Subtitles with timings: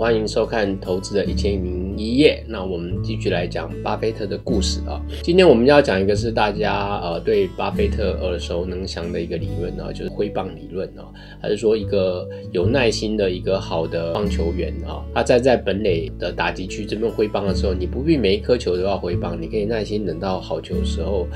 [0.00, 2.42] 欢迎收看《投资的一千零一夜》。
[2.50, 4.98] 那我们继续来讲巴菲特的故事啊。
[5.22, 11.04] 今天我们要讲一个是大家呃对巴菲特耳熟能详的一个理论啊，就是挥棒理论啊。
[11.38, 21.26] 还是说一个有耐心的一个好的棒球员啊，他站在本垒的打击区这边挥棒的时候，你不必每一颗球都要挥棒，你可以耐心等到好球的时候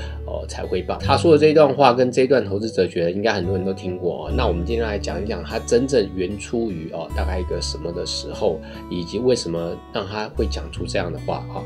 [0.47, 0.97] 才会棒。
[0.97, 4.33] 他说的这一段话跟这一段投资哲学，应该很多人都听过啊。
[4.35, 8.03] 那我们今天来讲一讲他真正原出于哦大概一个什么的。
[8.07, 11.59] 时候，以及为什么让他会讲出这样的话啊？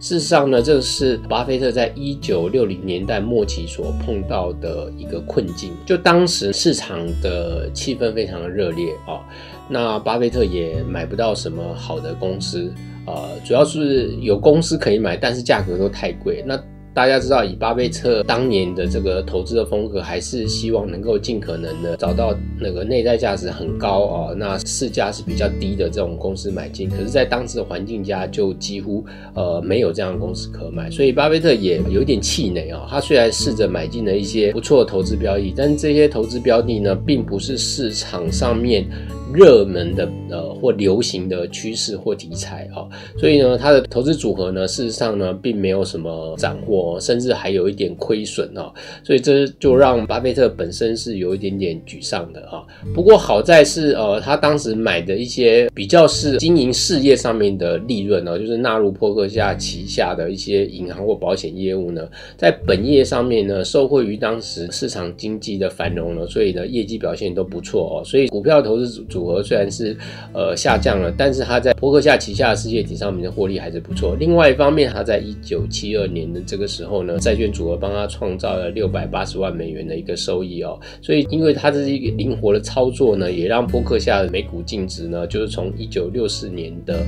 [0.00, 5.72] 事实上呢，这是巴菲特在一九六零年代末期所碰到的一个困境。
[5.86, 9.20] 就当时市场的气氛非常的热烈啊，
[9.68, 12.72] 那巴菲特也买不到什么好的公司
[13.06, 16.42] 呃，主要是有公司可以买，但是价格都太贵。
[16.46, 16.58] 那
[16.94, 26.88] 大家知道，以巴菲特当年的这个投资的风格，还是希望能够尽可能的找到那个内在价值很高啊，那市价是比较低的这种公司买进。
[26.88, 32.86] 可是，在当时的环境下，就几乎呃没有这样的公司可买，所以巴菲特也有点气馁啊。
[32.88, 38.86] 他虽然试着买进了一些不错的投资标的，但这些投资标的呢，并不是市场上面。
[39.32, 42.86] 热门的呃或流行的趋势或题材啊，
[43.18, 48.72] 所以呢，它的投资组合呢，事实上呢，并没有什么斩获，甚至还有一点亏损啊，
[49.02, 52.62] 所以这就让巴菲特本身是有一点点沮丧的啊。
[52.94, 68.04] 不过好在是呃，他当时买的一些比较是经营事业上面的利润呢，就是纳入破克夏旗下的一些银行或保险业务呢，在本业上面呢，受惠于当时市场经济的繁荣呢，所以呢，业绩表现都不错哦。
[68.04, 69.24] 所以股票投资组。
[69.24, 69.96] 合虽然是
[70.34, 74.14] 呃下降了，但是它在伯克夏旗下的世界体上面的获利还是不错。
[74.20, 80.78] 另外一方面，它在一九七二年的这个时候呢，债券组合帮他创造了六百八十万美元的一个收益哦。
[81.00, 86.98] 所以，因为它这是一个灵活的操作呢，也让伯克夏的每股净值呢，就是从一九六四年的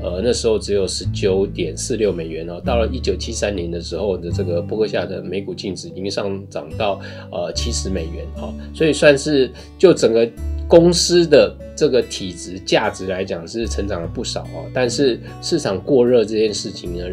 [0.00, 7.00] 呃那时候只有十九点四六美元哦，到了一九七三年的时候的这个伯克夏的每股净值已经上涨到
[7.32, 10.30] 呃七十美元哦，所以算是就整个。
[10.68, 17.04] 公司的这个体质价值来讲是成长了不少哦，但是市场过热这件事情呢？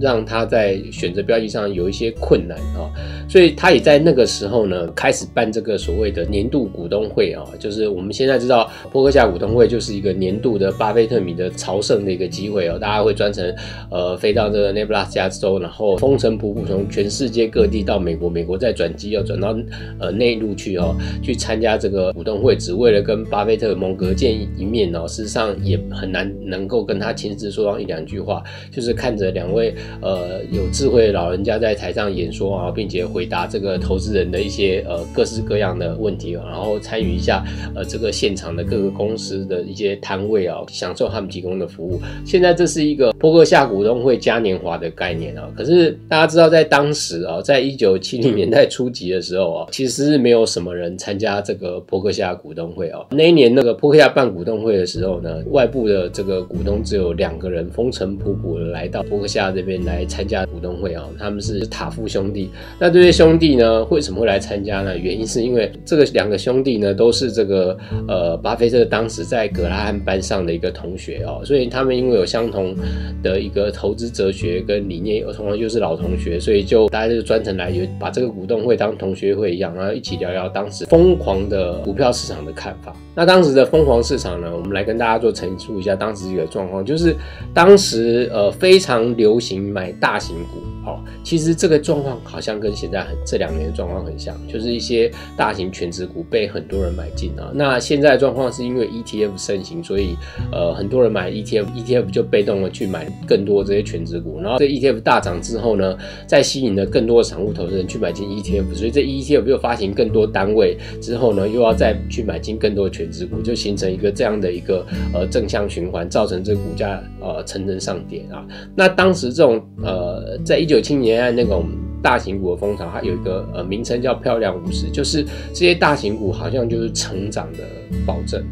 [0.00, 2.88] 让他在选择标的上有一些困难啊，
[3.28, 13.54] 所以他也在那个时候呢，开始办这个所谓的年度股东会啊，就是我们现在知道，波克夏股东会就是一个年度的巴菲特米的朝圣的一个机会哦，大家会专程
[13.90, 19.54] 呃飞到这个内布拉斯加州，然后风尘仆仆从全世界各地到美国，美国再转机要转到
[19.98, 29.74] 呃内陆去哦，去参加这个股东会，只为了跟巴菲特蒙哥见一面哦，事实上也很难能够跟他亲自说上一两句话，就是看着两位。
[30.02, 37.44] 呃，有智慧的老人家在台上演说啊，并且回答这个投资人的一些呃各式各样的问题，然后参与一下
[37.74, 42.00] 呃这个现场的各个公司的一些摊位啊，享受他们提供的服务。
[42.24, 53.00] 现在这是一个波克夏股东会嘉年华的概念啊，可是大家知道，在当时啊，在一九七零年代初级的时候啊，其实是没有什么人参加这个波克夏股东会啊。
[53.10, 59.80] 那一年那个波克下办股东会的时候呢，外部的这个股东只有两个人，风尘仆仆的来到波克夏这边。
[59.80, 62.50] 来参加股东会啊，他们是塔夫兄弟。
[62.78, 64.94] 那这些兄弟呢，为什么会来参加呢？
[64.94, 67.74] 原因是因为这个两个兄弟呢，都是这个
[68.06, 72.76] 呃巴菲特当时在格拉汉班上的一个同学哦，所以他们因为有相同
[73.22, 82.94] 的一个投资哲学跟理念，同样又是老同学，所以就大家就专程来，把这个股东会当同学会一样，然后一起聊聊当时疯狂的股票市场的看法。
[83.14, 87.14] 那当时的疯狂市场呢，我们来跟大家做陈述一下当时一个状况，就是
[87.54, 89.70] 当时呃非常流行。
[89.70, 97.52] 买大型股，哦，其实这个状况好像跟现在很这两年的状况很像，就是一些大型全值股被很多人买进啊。
[97.54, 100.16] 那现在的状况是因为 ETF 盛行，所以
[100.50, 104.40] 呃很多人买 ETF，ETF 就被动的去买更多这些全值股。
[104.40, 105.96] 然后这 ETF 大涨之后呢，
[106.26, 118.44] 再吸引了更多的散户投资人去买进 ETF，所以这 ETF 又发行更多单位之后呢，又要再去买进更多的全值股，就形成成一个这样的一个呃正向循环，造成这股价呃层层上跌啊。
[118.76, 121.66] 那当时这种呃，在一九七零年代那种
[122.02, 125.24] 大型股的风潮，它有一个呃名称叫“漂亮五十”，就是
[125.54, 127.58] 这些大型股好像就是成长的
[128.06, 128.44] 保证。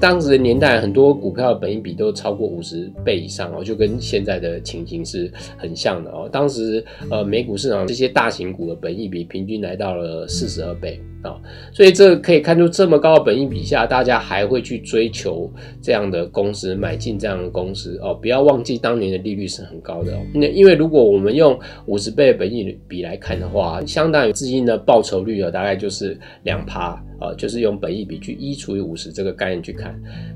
[0.00, 6.28] 当时的年代，很多股票的本益比都超过五十倍以上哦，就跟现在的情形是很像的哦。
[6.30, 11.00] 当时呃，美股市场这些大型股的本益比平均来到了四十二倍。
[11.22, 11.36] 啊，
[11.70, 18.14] 所以这可以看出这么高的本益比下，大家还会去追求这样的公司，买进这样的公司哦。
[18.14, 20.20] 不要忘记当年的利率是很高的哦。
[20.32, 29.62] 那因为如果我们用五十倍的本益比来看的话，相当于资金的报酬率啊，大概就是两趴啊，就是用本益比去一除以五十这个概念。
[29.70, 29.94] 去看。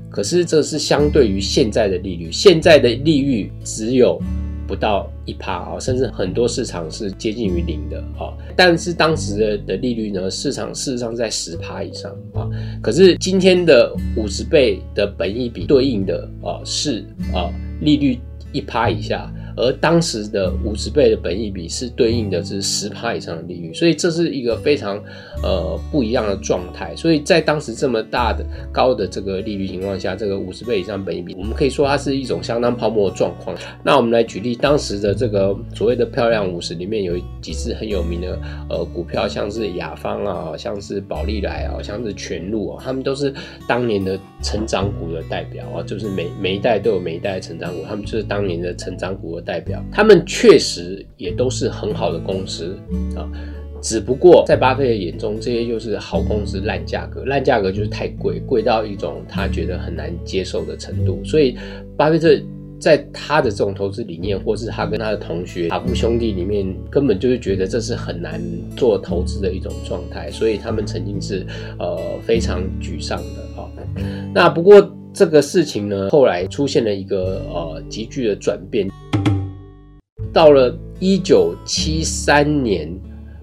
[0.09, 4.21] 可是这是相对于现在的利率，现在的利率只有
[4.65, 8.31] 不到一趴啊，甚至很多市场是接近于零的啊。
[8.55, 12.47] 但是当时的的利率呢，市场事实上在十趴以上啊。
[12.81, 18.17] 可是今天的五十倍的本益比对应的啊是啊利率
[18.53, 19.29] 一趴以下。
[19.57, 25.01] 而当时的五十倍的本益比是对应的是十趴以上的利率，所以这是一个非常
[25.41, 26.95] 呃不一样的状态。
[26.95, 33.55] 所以在当时这么大的高的这个利率情况下，这个五十倍以上本益比，我们可以说它是一种相当泡沫的状况。
[33.81, 38.37] 那我们来举例，当时的这个所谓的漂亮五十里面有几只很有名的
[38.69, 43.33] 呃股票，像是雅芳啊，像是宝利来啊，像是全路啊，他们都是
[43.67, 49.44] 当年的成长股的代表啊，就是每每一代都有每一代的成长股，他们就是当年的成长股的。
[49.45, 52.75] 代表他们确实也都是很好的公司
[53.15, 53.29] 啊，
[53.81, 61.23] 只不过在巴菲特眼中，这些就是好公司烂价格，烂价格就是太贵，贵到一种他觉得很难接受的程度。
[61.23, 61.55] 所以
[61.95, 62.35] 巴菲特
[62.79, 68.41] 在他的这种投资理念，或是他跟他的同学卡夫兄弟里面，根本就是觉得这是很难
[68.75, 71.45] 做投资的一种状态，所以他们曾经是
[71.79, 73.69] 呃非常沮丧的啊。
[74.33, 78.89] 那不过这个事情呢，后来出现了一个呃急剧的转变。
[80.35, 82.93] 到了一九七三年，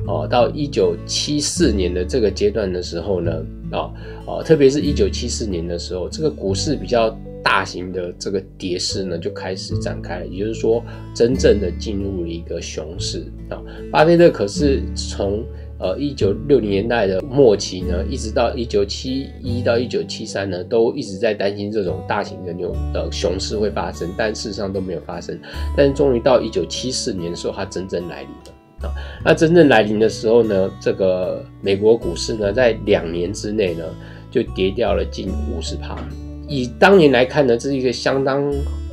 [0.07, 3.33] 哦，到一九七四年的这个阶段的时候呢，
[3.71, 3.89] 啊，
[4.27, 7.09] 哦，特别是一九七四年的时候，这个股市比较
[7.43, 10.85] 大型的这个跌势呢就开始展开，也就是说，
[11.15, 13.59] 真正的进入了一个熊市啊。
[13.91, 15.43] 巴菲特可是从
[15.83, 25.37] 呃，一九六零年代的末期呢，一直到一九七一到一九七三呢，都一直在担心这种大型的牛呃熊市会发生，但事实上都没有发生。
[25.77, 28.95] 但终于到一九七四年的时候，它真正来临了啊。
[29.25, 33.85] 那真正来临的时候呢，这个美国股市呢，在两年之内呢，
[34.31, 35.99] 就跌掉了近五十趴。
[36.47, 38.49] 以当年来看呢，这是一个相当。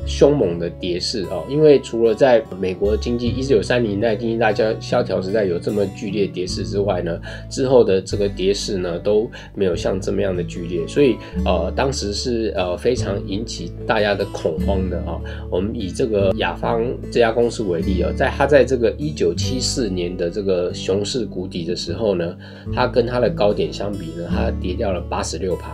[0.06, 15.20] 凶猛的跌势哦，因为除了在美国经济一九三零年代经济大萧萧条时代有这么剧烈跌势之外呢，之后的这个跌势呢都没有像这么样的剧烈，所以呃当时是呃非常引起大家的恐慌的啊。
[15.50, 22.36] 我们以这个雅芳这家公司为例啊，在它在这个一九七四年的这个熊市谷底的时候呢，
[22.74, 25.70] 它跟它的高点相比呢，它跌掉了八十六趴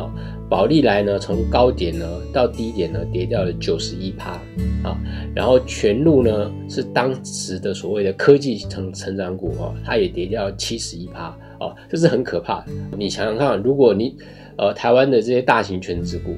[0.00, 0.12] 啊。
[0.48, 4.30] 宝利来呢，从高点呢到低点呢跌掉了九十一趴
[4.82, 4.96] 啊，
[5.34, 12.72] 然后全路呢是当时的所谓的科技成成长股哦，它也跌掉七十一趴哦，这是很可怕的。
[12.96, 14.16] 你想想看，如果你
[14.56, 16.34] 呃台湾的这些大型全职股，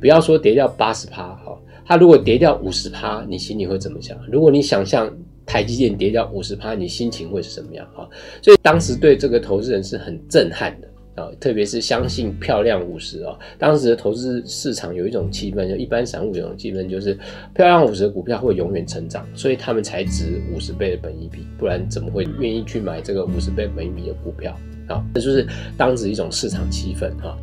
[0.00, 1.56] 不要说跌掉八十趴哈，
[1.86, 4.18] 它如果跌掉五十趴，你心里会怎么想？
[4.28, 5.08] 如果你想象
[5.46, 8.02] 台积电跌掉五十趴，你心情会是什么样啊？
[8.42, 10.88] 所以当时对这个投资人是很震撼的。
[11.14, 17.14] 啊，特别是相信漂亮五十啊，当时的投资市场有一种气氛，就一般散户有一种气氛，就是
[17.54, 24.58] 漂亮五十的股票会永远成长，所以他们才值五十倍的本益比，不然怎么会愿意去买这个五十倍本益比的股票
[24.88, 25.04] 啊？
[25.14, 25.46] 这就是
[25.76, 27.38] 当时一种市场气氛啊。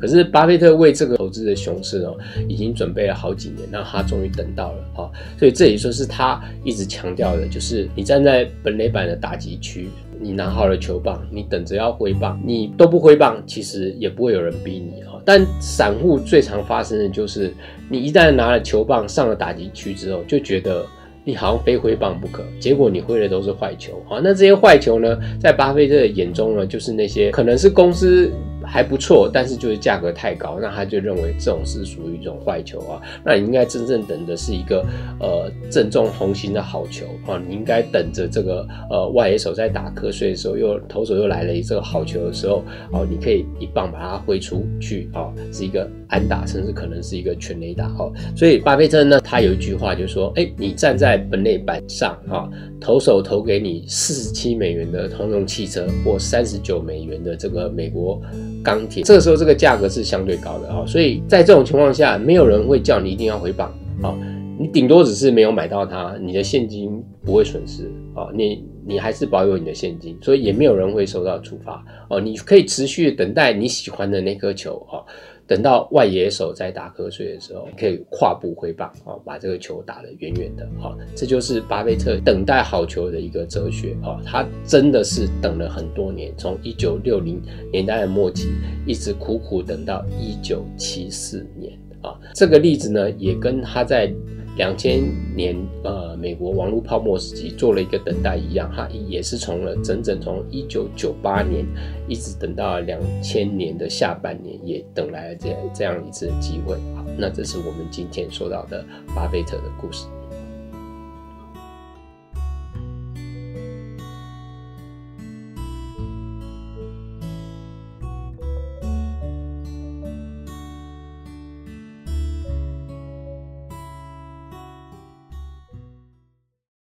[0.00, 2.16] 可是巴菲特为这个投资的熊市哦，
[2.48, 9.88] 已经准备了好几年，那他终于等到了啊，所以这也说是他一直强调的，就是你站在本垒板的打击区。
[10.20, 15.14] 你拿好了球棒，你等着要挥棒，你都不挥棒，其实也不会有人逼你啊。
[15.24, 17.54] 但散户最常发生的就是，
[17.88, 20.84] 你一旦拿了球棒上了打击区之后，就觉得
[21.22, 24.18] 你好像非挥棒不可，结果你挥的都是坏球啊。
[24.20, 28.28] 那这些坏球呢，在巴菲特的眼中呢，就是那些可能是公司。
[28.70, 33.00] 还不错，但是就是价格太高，那他就认为这种是属于一种坏球啊。
[33.24, 34.84] 那你应该真正等的是一个
[35.18, 37.40] 呃正中红心的好球啊。
[37.48, 48.12] 你应该等着这个呃外野手在打瞌睡的时候，又投手又来了一这个好球的时候，哦，你可以一棒把它挥出去啊，是一个安打，甚至可能是一个全垒打哦。
[48.36, 52.48] 所以巴菲特呢，他有一句话就是说，哎，你站在本垒板上啊，
[52.80, 58.20] 投手投给你四十七美元的通用汽车或三十九美元的这个美国。
[58.64, 63.72] 钢铁这个时候这个价格是相对高的啊，所以在这种情况下，没有人会叫你一定要回榜
[64.02, 64.14] 啊，
[64.58, 67.84] 你顶多只是没有买到它，你的现金不会损失
[68.14, 75.00] 啊，你你还是保有你的现金，所以也没有人会受到处罚哦，你可以持续等待你喜欢的那颗球啊。
[75.48, 84.20] 等到外野手在打瞌睡的时候，可以跨步挥棒啊，把这个球打得远远的啊，这就是巴菲特等待好球的一个哲学啊。
[84.26, 87.40] 他真的是等了很多年，从一九六零
[87.72, 88.50] 年代的末期
[88.86, 92.14] 一直苦苦等到一九七四年啊。
[92.34, 94.12] 这个例子呢，也跟他在
[94.58, 95.04] 两千
[95.36, 101.64] 年呃美国网络泡沫时期做了一个等待一样，哈也是从了整整从一九九八年
[102.08, 106.74] 一直等到两千年的下半年，也等来了这这样一次机会。
[106.96, 108.84] 好，那这是我们今天说到的
[109.14, 110.06] 巴菲特的故事。